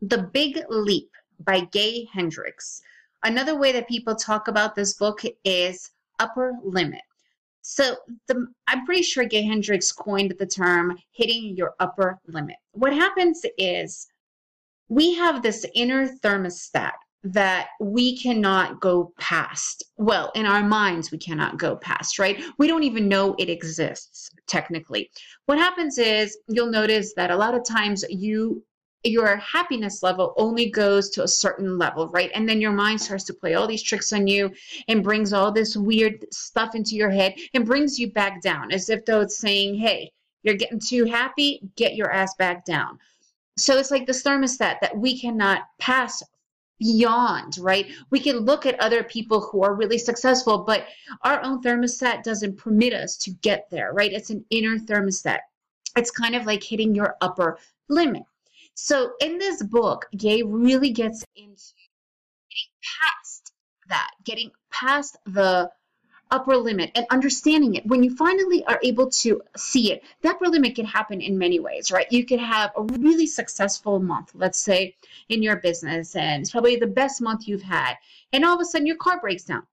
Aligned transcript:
The 0.00 0.18
Big 0.32 0.60
Leap 0.68 1.10
by 1.40 1.60
Gay 1.72 2.08
Hendricks. 2.12 2.80
Another 3.24 3.58
way 3.58 3.72
that 3.72 3.88
people 3.88 4.14
talk 4.14 4.46
about 4.46 4.74
this 4.74 4.94
book 4.94 5.22
is 5.44 5.90
upper 6.20 6.52
limit. 6.62 7.02
So 7.62 7.96
the, 8.28 8.46
I'm 8.68 8.86
pretty 8.86 9.02
sure 9.02 9.24
Gay 9.24 9.42
Hendricks 9.42 9.90
coined 9.90 10.34
the 10.38 10.46
term 10.46 10.96
hitting 11.10 11.56
your 11.56 11.74
upper 11.80 12.18
limit. 12.26 12.56
What 12.72 12.92
happens 12.92 13.44
is 13.58 14.06
we 14.88 15.14
have 15.14 15.42
this 15.42 15.66
inner 15.74 16.06
thermostat 16.06 16.92
that 17.24 17.68
we 17.80 18.16
cannot 18.16 18.80
go 18.80 19.12
past. 19.18 19.82
Well, 19.96 20.30
in 20.36 20.46
our 20.46 20.62
minds, 20.62 21.10
we 21.10 21.18
cannot 21.18 21.58
go 21.58 21.76
past, 21.76 22.18
right? 22.18 22.42
We 22.58 22.68
don't 22.68 22.84
even 22.84 23.08
know 23.08 23.34
it 23.38 23.50
exists 23.50 24.30
technically. 24.46 25.10
What 25.46 25.58
happens 25.58 25.98
is 25.98 26.38
you'll 26.46 26.70
notice 26.70 27.14
that 27.14 27.32
a 27.32 27.36
lot 27.36 27.54
of 27.54 27.64
times 27.64 28.04
you 28.08 28.62
your 29.04 29.36
happiness 29.36 30.02
level 30.02 30.34
only 30.36 30.70
goes 30.70 31.10
to 31.10 31.22
a 31.22 31.28
certain 31.28 31.78
level, 31.78 32.08
right? 32.08 32.30
And 32.34 32.48
then 32.48 32.60
your 32.60 32.72
mind 32.72 33.00
starts 33.00 33.24
to 33.24 33.34
play 33.34 33.54
all 33.54 33.66
these 33.66 33.82
tricks 33.82 34.12
on 34.12 34.26
you 34.26 34.52
and 34.88 35.04
brings 35.04 35.32
all 35.32 35.52
this 35.52 35.76
weird 35.76 36.26
stuff 36.32 36.74
into 36.74 36.96
your 36.96 37.10
head 37.10 37.34
and 37.54 37.64
brings 37.64 37.98
you 37.98 38.12
back 38.12 38.42
down 38.42 38.72
as 38.72 38.90
if 38.90 39.04
though 39.04 39.20
it's 39.20 39.38
saying, 39.38 39.76
hey, 39.76 40.12
you're 40.42 40.56
getting 40.56 40.80
too 40.80 41.04
happy, 41.04 41.60
get 41.76 41.94
your 41.94 42.10
ass 42.10 42.34
back 42.34 42.64
down. 42.64 42.98
So 43.56 43.76
it's 43.78 43.90
like 43.90 44.06
this 44.06 44.22
thermostat 44.22 44.80
that 44.80 44.96
we 44.96 45.18
cannot 45.18 45.62
pass 45.78 46.22
beyond, 46.78 47.58
right? 47.58 47.86
We 48.10 48.20
can 48.20 48.38
look 48.38 48.66
at 48.66 48.78
other 48.80 49.02
people 49.02 49.40
who 49.40 49.62
are 49.62 49.74
really 49.74 49.98
successful, 49.98 50.58
but 50.58 50.86
our 51.22 51.42
own 51.42 51.62
thermostat 51.62 52.22
doesn't 52.22 52.56
permit 52.56 52.94
us 52.94 53.16
to 53.18 53.30
get 53.30 53.68
there, 53.70 53.92
right? 53.92 54.12
It's 54.12 54.30
an 54.30 54.44
inner 54.50 54.78
thermostat. 54.78 55.40
It's 55.96 56.10
kind 56.12 56.36
of 56.36 56.46
like 56.46 56.62
hitting 56.62 56.94
your 56.94 57.16
upper 57.20 57.58
limit. 57.88 58.22
So 58.80 59.14
in 59.20 59.38
this 59.38 59.60
book, 59.60 60.06
Gay 60.16 60.44
really 60.44 60.90
gets 60.90 61.24
into 61.34 61.74
getting 62.48 62.70
past 63.02 63.52
that, 63.88 64.12
getting 64.24 64.52
past 64.70 65.16
the 65.26 65.72
upper 66.30 66.56
limit 66.56 66.92
and 66.94 67.04
understanding 67.10 67.74
it. 67.74 67.84
When 67.86 68.04
you 68.04 68.14
finally 68.14 68.64
are 68.66 68.78
able 68.84 69.10
to 69.10 69.42
see 69.56 69.90
it, 69.90 70.04
the 70.22 70.28
upper 70.28 70.46
limit 70.46 70.76
can 70.76 70.84
happen 70.84 71.20
in 71.20 71.38
many 71.38 71.58
ways, 71.58 71.90
right? 71.90 72.06
You 72.12 72.24
could 72.24 72.38
have 72.38 72.70
a 72.76 72.84
really 72.84 73.26
successful 73.26 73.98
month, 73.98 74.30
let's 74.34 74.60
say 74.60 74.94
in 75.28 75.42
your 75.42 75.56
business, 75.56 76.14
and 76.14 76.42
it's 76.42 76.52
probably 76.52 76.76
the 76.76 76.86
best 76.86 77.20
month 77.20 77.48
you've 77.48 77.62
had, 77.62 77.94
and 78.32 78.44
all 78.44 78.54
of 78.54 78.60
a 78.60 78.64
sudden 78.64 78.86
your 78.86 78.96
car 78.96 79.20
breaks 79.20 79.42
down, 79.42 79.66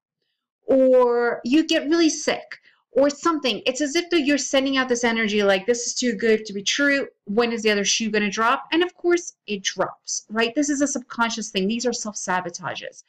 or 0.65 1.41
you 1.43 1.67
get 1.67 1.87
really 1.87 2.09
sick, 2.09 2.59
or 2.95 3.09
something. 3.09 3.61
It's 3.65 3.81
as 3.81 3.95
if 3.95 4.05
you're 4.11 4.37
sending 4.37 4.77
out 4.77 4.87
this 4.87 5.03
energy 5.03 5.43
like 5.43 5.65
this 5.65 5.85
is 5.85 5.93
too 5.93 6.13
good 6.13 6.45
to 6.45 6.53
be 6.53 6.63
true. 6.63 7.07
When 7.25 7.51
is 7.51 7.61
the 7.61 7.71
other 7.71 7.85
shoe 7.85 8.09
going 8.09 8.23
to 8.23 8.29
drop? 8.29 8.63
And 8.71 8.81
of 8.81 8.95
course, 8.95 9.33
it 9.47 9.63
drops, 9.63 10.25
right? 10.29 10.55
This 10.55 10.69
is 10.69 10.81
a 10.81 10.87
subconscious 10.87 11.49
thing. 11.49 11.67
These 11.67 11.85
are 11.85 11.93
self 11.93 12.15
sabotages. 12.15 13.03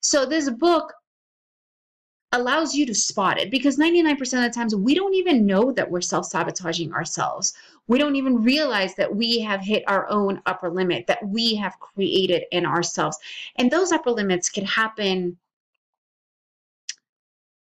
So 0.00 0.26
this 0.26 0.50
book 0.50 0.92
allows 2.32 2.74
you 2.74 2.84
to 2.84 2.94
spot 2.94 3.40
it 3.40 3.50
because 3.50 3.78
99% 3.78 4.20
of 4.20 4.28
the 4.28 4.50
times 4.50 4.74
we 4.74 4.94
don't 4.94 5.14
even 5.14 5.46
know 5.46 5.72
that 5.72 5.90
we're 5.90 6.02
self 6.02 6.26
sabotaging 6.26 6.92
ourselves. 6.92 7.54
We 7.86 7.98
don't 7.98 8.16
even 8.16 8.42
realize 8.42 8.94
that 8.96 9.14
we 9.14 9.38
have 9.40 9.60
hit 9.60 9.84
our 9.86 10.06
own 10.10 10.42
upper 10.44 10.68
limit 10.68 11.06
that 11.06 11.26
we 11.26 11.54
have 11.54 11.78
created 11.80 12.44
in 12.50 12.66
ourselves. 12.66 13.18
And 13.56 13.70
those 13.70 13.92
upper 13.92 14.10
limits 14.10 14.50
can 14.50 14.66
happen 14.66 15.38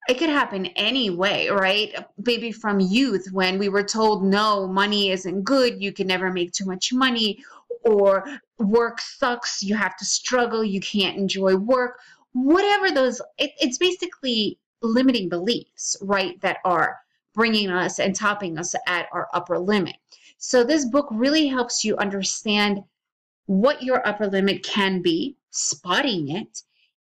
it 0.09 0.17
could 0.17 0.29
happen 0.29 0.65
anyway, 0.67 1.47
right? 1.47 1.93
Maybe 2.25 2.51
from 2.51 2.79
youth 2.79 3.27
when 3.31 3.59
we 3.59 3.69
were 3.69 3.83
told, 3.83 4.23
no, 4.23 4.67
money 4.67 5.11
isn't 5.11 5.43
good, 5.43 5.81
you 5.81 5.91
can 5.91 6.07
never 6.07 6.31
make 6.31 6.51
too 6.51 6.65
much 6.65 6.91
money, 6.91 7.43
or 7.83 8.25
work 8.57 8.99
sucks, 8.99 9.61
you 9.61 9.75
have 9.75 9.95
to 9.97 10.05
struggle, 10.05 10.63
you 10.63 10.81
can't 10.81 11.17
enjoy 11.17 11.55
work. 11.55 11.99
Whatever 12.33 12.91
those, 12.91 13.21
it, 13.37 13.51
it's 13.59 13.77
basically 13.77 14.57
limiting 14.81 15.29
beliefs, 15.29 15.95
right, 16.01 16.39
that 16.41 16.57
are 16.65 16.97
bringing 17.33 17.69
us 17.69 17.99
and 17.99 18.15
topping 18.15 18.57
us 18.57 18.75
at 18.87 19.07
our 19.11 19.27
upper 19.33 19.59
limit. 19.59 19.95
So 20.37 20.63
this 20.63 20.85
book 20.85 21.07
really 21.11 21.47
helps 21.47 21.83
you 21.83 21.95
understand 21.97 22.83
what 23.45 23.83
your 23.83 24.05
upper 24.07 24.27
limit 24.27 24.63
can 24.63 25.01
be, 25.01 25.37
spotting 25.51 26.29
it, 26.29 26.63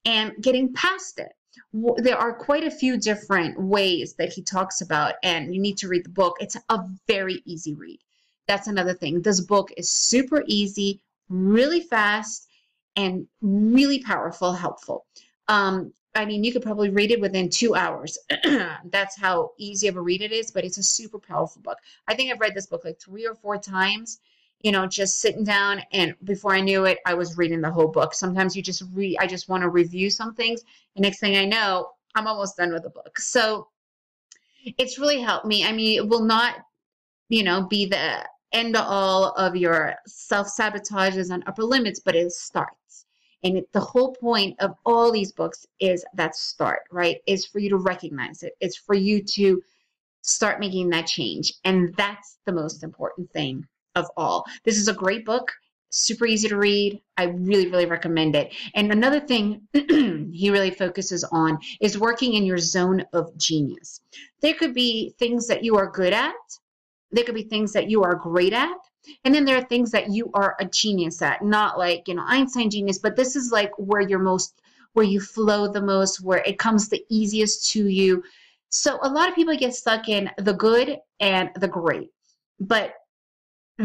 and 0.05 0.33
getting 0.41 0.73
past 0.75 1.19
it 1.19 1.33
there 1.73 2.17
are 2.17 2.35
quite 2.35 2.65
a 2.65 2.71
few 2.71 2.99
different 2.99 3.61
ways 3.61 4.15
that 4.15 4.33
he 4.33 4.43
talks 4.43 4.81
about, 4.81 5.15
and 5.23 5.55
you 5.55 5.61
need 5.61 5.79
to 5.79 5.89
read 5.89 6.05
the 6.05 6.11
book. 6.11 6.37
It's 6.41 6.57
a 6.69 6.85
very 7.07 7.43
easy 7.45 7.75
read. 7.75 8.01
That's 8.47 8.67
another 8.67 8.95
thing. 8.95 9.23
This 9.23 9.41
book 9.41 9.73
is 9.77 9.91
super 9.91 10.43
easy, 10.47 11.01
really 11.29 11.81
fast, 11.81 12.49
and 12.97 13.27
really 13.41 14.03
powerful, 14.03 14.53
helpful. 14.53 15.07
Um, 15.49 15.93
I 16.15 16.27
mean, 16.27 16.45
you 16.45 16.53
could 16.53 16.63
probably 16.63 16.91
read 16.91 17.11
it 17.11 17.21
within 17.21 17.49
two 17.49 17.75
hours. 17.75 18.19
That's 18.85 19.19
how 19.19 19.53
easy 19.59 19.89
of 19.89 19.97
a 19.97 20.01
read 20.01 20.21
it 20.21 20.33
is, 20.33 20.51
but 20.51 20.65
it's 20.65 20.79
a 20.79 20.83
super 20.83 21.19
powerful 21.19 21.63
book. 21.63 21.79
I 22.07 22.15
think 22.15 22.31
I've 22.31 22.41
read 22.41 22.55
this 22.55 22.67
book 22.67 22.85
like 22.85 23.01
three 23.01 23.27
or 23.27 23.35
four 23.35 23.57
times, 23.57 24.21
you 24.63 24.71
know, 24.71 24.87
just 24.87 25.21
sitting 25.21 25.45
down 25.45 25.83
and 25.93 26.15
before 26.25 26.55
I 26.55 26.61
knew 26.61 26.85
it, 26.85 26.99
I 27.05 27.15
was 27.15 27.37
reading 27.37 27.61
the 27.61 27.71
whole 27.71 27.89
book. 27.89 28.15
Sometimes 28.15 28.57
you 28.57 28.63
just 28.63 28.85
read, 28.95 29.17
I 29.21 29.27
just 29.27 29.49
want 29.49 29.63
to 29.63 29.69
review 29.69 30.09
some 30.09 30.35
things. 30.35 30.63
And 30.95 31.03
next 31.03 31.19
thing 31.19 31.37
I 31.37 31.45
know, 31.45 31.91
I'm 32.15 32.29
almost 32.29 32.57
done 32.57 32.73
with 32.73 32.85
the 32.85 32.91
book. 32.91 33.19
So 33.19 33.69
it's 34.79 34.99
really 34.99 35.21
helped 35.21 35.47
me. 35.47 35.67
I 35.67 35.73
mean, 35.73 35.97
it 35.99 36.09
will 36.09 36.23
not, 36.23 36.57
you 37.29 37.43
know, 37.43 37.67
be 37.67 37.87
the 37.87 38.25
end 38.53 38.77
all 38.77 39.31
of 39.33 39.57
your 39.57 39.95
self 40.07 40.47
sabotages 40.47 41.31
and 41.31 41.43
upper 41.47 41.65
limits, 41.65 42.01
but 42.01 42.15
it 42.15 42.31
starts. 42.31 43.07
And 43.43 43.59
it, 43.59 43.73
the 43.73 43.81
whole 43.81 44.15
point 44.15 44.61
of 44.61 44.77
all 44.87 45.11
these 45.11 45.33
books 45.33 45.67
is 45.81 46.05
that 46.15 46.37
start, 46.37 46.83
right? 46.93 47.17
Is 47.27 47.47
for 47.47 47.59
you 47.59 47.71
to 47.71 47.79
recognize 47.79 48.45
it. 48.45 48.53
It's 48.61 48.77
for 48.77 48.95
you 48.95 49.25
to 49.25 49.61
start 50.21 50.61
making 50.61 50.91
that 50.91 51.09
change. 51.09 51.53
And 51.65 51.93
that's 51.97 52.39
the 52.47 52.53
most 52.53 52.85
important 52.85 53.29
thing 53.33 53.67
of 53.95 54.07
all. 54.17 54.45
This 54.65 54.79
is 54.79 54.89
a 54.89 54.95
great 54.95 55.25
book, 55.25 55.53
super 55.91 56.27
easy 56.27 56.49
to 56.49 56.57
read. 56.57 57.01
I 57.17 57.25
really, 57.25 57.69
really 57.69 57.87
recommend 57.87 58.35
it. 58.35 58.53
And 58.75 58.91
another 58.91 59.21
thing 59.21 59.63
he 59.73 60.51
really 60.51 60.71
focuses 60.71 61.25
on 61.25 61.59
is 61.81 61.99
working 61.99 62.35
in 62.35 62.45
your 62.45 62.59
zone 62.59 63.05
of 63.13 63.37
genius. 63.37 64.01
There 64.41 64.55
could 64.55 64.75
be 64.75 65.15
things 65.19 65.47
that 65.49 65.63
you 65.63 65.77
are 65.77 65.91
good 65.91 66.13
at, 66.13 66.35
there 67.11 67.25
could 67.25 67.35
be 67.35 67.43
things 67.43 67.73
that 67.73 67.91
you 67.91 68.03
are 68.03 68.15
great 68.15 68.55
at. 68.55 68.75
And 69.25 69.35
then 69.35 69.45
there 69.45 69.59
are 69.59 69.65
things 69.65 69.91
that 69.91 70.11
you 70.11 70.31
are 70.33 70.57
a 70.61 70.65
genius 70.65 71.21
at, 71.23 71.45
not 71.45 71.77
like, 71.77 72.07
you 72.07 72.15
know, 72.15 72.25
Einstein 72.25 72.71
genius, 72.71 72.99
but 72.99 73.17
this 73.17 73.35
is 73.35 73.51
like 73.51 73.73
where 73.77 74.01
you're 74.01 74.21
most, 74.21 74.61
where 74.93 75.05
you 75.05 75.21
flow 75.21 75.67
the 75.67 75.83
most, 75.83 76.23
where 76.23 76.43
it 76.47 76.59
comes 76.59 76.89
the 76.89 77.05
easiest 77.09 77.71
to 77.73 77.89
you. 77.89 78.23
So 78.69 78.99
a 79.03 79.09
lot 79.09 79.29
of 79.29 79.35
people 79.35 79.57
get 79.57 79.75
stuck 79.75 80.09
in 80.09 80.31
the 80.39 80.55
good 80.55 80.99
and 81.19 81.51
the 81.57 81.69
great. 81.69 82.11
But 82.61 82.95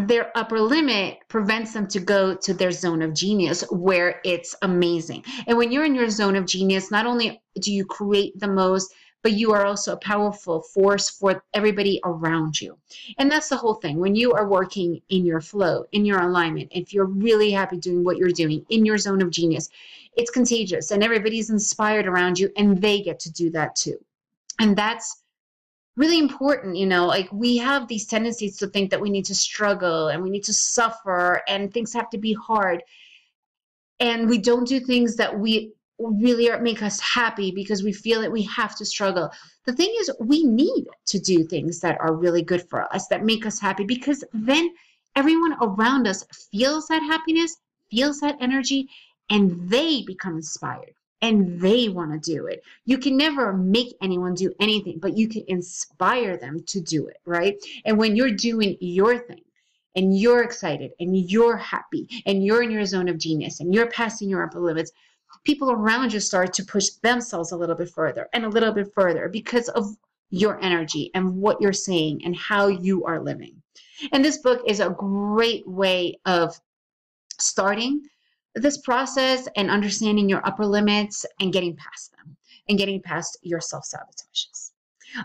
their 0.05 0.31
upper 0.37 0.59
limit 0.59 1.19
prevents 1.27 1.73
them 1.73 1.87
to 1.87 1.99
go 1.99 2.35
to 2.35 2.53
their 2.53 2.71
zone 2.71 3.01
of 3.01 3.13
genius 3.13 3.63
where 3.71 4.21
it's 4.23 4.55
amazing. 4.61 5.23
And 5.47 5.57
when 5.57 5.71
you're 5.71 5.85
in 5.85 5.95
your 5.95 6.09
zone 6.09 6.35
of 6.35 6.45
genius, 6.45 6.91
not 6.91 7.05
only 7.05 7.41
do 7.59 7.73
you 7.73 7.85
create 7.85 8.39
the 8.39 8.47
most, 8.47 8.93
but 9.23 9.33
you 9.33 9.51
are 9.51 9.65
also 9.65 9.93
a 9.93 9.97
powerful 9.97 10.61
force 10.61 11.09
for 11.09 11.43
everybody 11.53 11.99
around 12.05 12.61
you. 12.61 12.77
And 13.17 13.31
that's 13.31 13.49
the 13.49 13.57
whole 13.57 13.73
thing. 13.73 13.97
When 13.97 14.15
you 14.15 14.33
are 14.33 14.47
working 14.47 15.01
in 15.09 15.25
your 15.25 15.41
flow, 15.41 15.85
in 15.91 16.05
your 16.05 16.21
alignment, 16.21 16.69
if 16.71 16.93
you're 16.93 17.05
really 17.05 17.51
happy 17.51 17.77
doing 17.77 18.03
what 18.03 18.17
you're 18.17 18.29
doing 18.29 18.65
in 18.69 18.85
your 18.85 18.97
zone 18.97 19.21
of 19.21 19.31
genius, 19.31 19.69
it's 20.15 20.31
contagious 20.31 20.91
and 20.91 21.03
everybody's 21.03 21.49
inspired 21.49 22.07
around 22.07 22.37
you 22.39 22.51
and 22.55 22.81
they 22.81 23.01
get 23.01 23.19
to 23.21 23.31
do 23.31 23.49
that 23.51 23.75
too. 23.75 23.97
And 24.59 24.75
that's 24.75 25.23
really 25.97 26.19
important 26.19 26.77
you 26.77 26.85
know 26.85 27.07
like 27.07 27.27
we 27.31 27.57
have 27.57 27.87
these 27.87 28.05
tendencies 28.05 28.57
to 28.57 28.67
think 28.67 28.91
that 28.91 29.01
we 29.01 29.09
need 29.09 29.25
to 29.25 29.35
struggle 29.35 30.07
and 30.07 30.23
we 30.23 30.29
need 30.29 30.43
to 30.43 30.53
suffer 30.53 31.41
and 31.47 31.73
things 31.73 31.93
have 31.93 32.09
to 32.11 32.17
be 32.17 32.33
hard. 32.33 32.83
And 33.99 34.29
we 34.29 34.38
don't 34.38 34.67
do 34.67 34.79
things 34.79 35.15
that 35.15 35.39
we 35.39 35.73
really 35.97 36.49
make 36.59 36.83
us 36.83 36.99
happy 36.99 37.51
because 37.51 37.81
we 37.83 37.91
feel 37.91 38.21
that 38.21 38.31
we 38.31 38.44
have 38.44 38.75
to 38.75 38.85
struggle. 38.85 39.31
The 39.65 39.73
thing 39.73 39.91
is 39.99 40.11
we 40.19 40.44
need 40.44 40.85
to 41.07 41.19
do 41.19 41.44
things 41.44 41.79
that 41.79 42.00
are 42.00 42.13
really 42.13 42.43
good 42.43 42.69
for 42.69 42.93
us 42.93 43.07
that 43.07 43.25
make 43.25 43.45
us 43.45 43.59
happy 43.59 43.83
because 43.83 44.23
then 44.33 44.69
everyone 45.15 45.55
around 45.61 46.07
us 46.07 46.23
feels 46.51 46.88
that 46.88 47.01
happiness 47.01 47.57
feels 47.89 48.19
that 48.19 48.38
energy 48.39 48.88
and 49.29 49.69
they 49.69 50.03
become 50.03 50.35
inspired 50.35 50.93
and 51.21 51.59
they 51.59 51.89
want 51.89 52.11
to 52.11 52.31
do 52.31 52.47
it. 52.47 52.61
You 52.85 52.97
can 52.97 53.17
never 53.17 53.53
make 53.53 53.95
anyone 54.01 54.35
do 54.35 54.53
anything, 54.59 54.99
but 54.99 55.17
you 55.17 55.27
can 55.27 55.43
inspire 55.47 56.37
them 56.37 56.63
to 56.67 56.79
do 56.79 57.07
it, 57.07 57.17
right? 57.25 57.55
And 57.85 57.97
when 57.97 58.15
you're 58.15 58.31
doing 58.31 58.77
your 58.79 59.17
thing 59.17 59.41
and 59.95 60.17
you're 60.17 60.43
excited 60.43 60.91
and 60.99 61.17
you're 61.17 61.57
happy 61.57 62.07
and 62.25 62.43
you're 62.43 62.61
in 62.61 62.71
your 62.71 62.85
zone 62.85 63.07
of 63.09 63.17
genius 63.17 63.59
and 63.59 63.73
you're 63.73 63.89
passing 63.89 64.29
your 64.29 64.43
upper 64.43 64.59
limits, 64.59 64.91
people 65.43 65.71
around 65.71 66.13
you 66.13 66.19
start 66.19 66.53
to 66.53 66.65
push 66.65 66.89
themselves 67.01 67.51
a 67.51 67.57
little 67.57 67.75
bit 67.75 67.89
further 67.89 68.27
and 68.33 68.45
a 68.45 68.49
little 68.49 68.71
bit 68.71 68.93
further 68.93 69.27
because 69.27 69.69
of 69.69 69.85
your 70.29 70.61
energy 70.61 71.09
and 71.15 71.35
what 71.37 71.59
you're 71.61 71.73
saying 71.73 72.21
and 72.25 72.35
how 72.35 72.67
you 72.67 73.05
are 73.05 73.21
living. 73.21 73.61
And 74.11 74.23
this 74.23 74.37
book 74.37 74.61
is 74.67 74.79
a 74.79 74.89
great 74.89 75.67
way 75.67 76.19
of 76.25 76.59
starting 77.39 78.03
this 78.55 78.77
process 78.79 79.47
and 79.55 79.69
understanding 79.69 80.29
your 80.29 80.45
upper 80.45 80.65
limits 80.65 81.25
and 81.39 81.53
getting 81.53 81.75
past 81.75 82.11
them 82.17 82.35
and 82.69 82.77
getting 82.77 83.01
past 83.01 83.38
your 83.41 83.61
self 83.61 83.85
sabotages. 83.85 84.71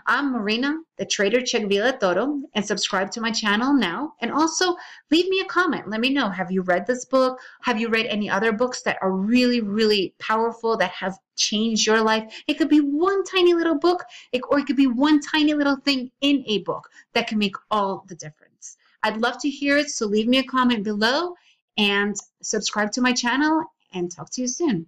I'm 0.07 0.31
Marina, 0.31 0.77
the 0.97 1.05
Trader 1.05 1.41
Chick 1.41 1.65
Villatoro, 1.65 2.41
and 2.55 2.65
subscribe 2.65 3.11
to 3.11 3.21
my 3.21 3.31
channel 3.31 3.73
now. 3.73 4.13
And 4.21 4.31
also 4.31 4.75
leave 5.11 5.27
me 5.27 5.41
a 5.41 5.45
comment. 5.45 5.89
Let 5.89 5.99
me 5.99 6.09
know 6.09 6.29
have 6.29 6.51
you 6.51 6.61
read 6.61 6.87
this 6.87 7.05
book? 7.05 7.39
Have 7.61 7.79
you 7.79 7.89
read 7.89 8.05
any 8.05 8.29
other 8.29 8.53
books 8.53 8.81
that 8.83 8.97
are 9.01 9.11
really, 9.11 9.61
really 9.61 10.15
powerful 10.19 10.77
that 10.77 10.91
have 10.91 11.19
changed 11.35 11.85
your 11.85 12.01
life? 12.01 12.43
It 12.47 12.55
could 12.55 12.69
be 12.69 12.79
one 12.79 13.23
tiny 13.25 13.53
little 13.53 13.77
book, 13.77 14.03
or 14.49 14.59
it 14.59 14.65
could 14.65 14.77
be 14.77 14.87
one 14.87 15.19
tiny 15.19 15.53
little 15.53 15.75
thing 15.75 16.11
in 16.21 16.43
a 16.47 16.59
book 16.59 16.89
that 17.13 17.27
can 17.27 17.37
make 17.37 17.55
all 17.69 18.05
the 18.07 18.15
difference. 18.15 18.77
I'd 19.03 19.17
love 19.17 19.37
to 19.41 19.49
hear 19.49 19.77
it, 19.77 19.89
so 19.89 20.05
leave 20.05 20.27
me 20.27 20.37
a 20.39 20.43
comment 20.43 20.83
below 20.83 21.35
and 21.77 22.15
subscribe 22.41 22.91
to 22.93 23.01
my 23.01 23.13
channel 23.13 23.63
and 23.93 24.11
talk 24.11 24.29
to 24.31 24.41
you 24.41 24.47
soon. 24.47 24.87